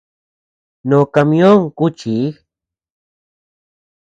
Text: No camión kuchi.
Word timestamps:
No 0.89 0.99
camión 1.15 1.59
kuchi. 1.77 2.15